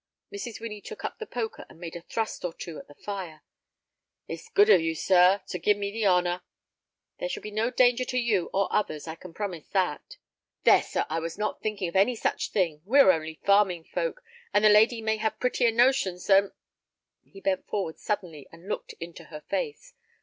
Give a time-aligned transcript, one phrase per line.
[0.33, 0.59] Mrs.
[0.59, 3.43] Winnie took up the poker and made a thrust or two at the fire.
[4.27, 6.41] "It's good of you, sir, to give me the honor—"
[7.19, 10.17] "There shall be no danger to you or yours, I can promise that."
[10.63, 12.81] "There, sir, I was not thinking of any such thing!
[12.83, 16.51] We are only farming folk, and the lady may have prettier notions than—"
[17.23, 19.93] He bent forward suddenly and looked into her face.